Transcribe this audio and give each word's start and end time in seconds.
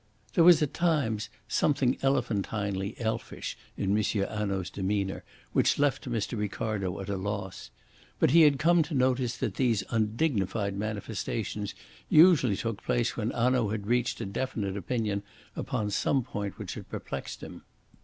There 0.33 0.43
was 0.43 0.63
at 0.63 0.73
times 0.73 1.29
something 1.47 1.95
elephantinely 2.01 2.95
elfish 2.99 3.55
in 3.77 3.95
M. 3.95 4.01
Hanaud's 4.03 4.71
demeanour, 4.71 5.23
which 5.53 5.77
left 5.77 6.09
Mr. 6.09 6.35
Ricardo 6.35 6.99
at 7.01 7.07
a 7.07 7.15
loss. 7.17 7.69
But 8.17 8.31
he 8.31 8.41
had 8.41 8.57
come 8.57 8.81
to 8.81 8.95
notice 8.95 9.37
that 9.37 9.57
these 9.57 9.83
undignified 9.91 10.75
manifestations 10.75 11.75
usually 12.09 12.57
took 12.57 12.81
place 12.81 13.15
when 13.15 13.29
Hanaud 13.29 13.69
had 13.69 13.85
reached 13.85 14.19
a 14.19 14.25
definite 14.25 14.75
opinion 14.75 15.21
upon 15.55 15.91
some 15.91 16.23
point 16.23 16.57
which 16.57 16.73
had 16.73 16.89
perplexed 16.89 17.43
him. 17.43 17.61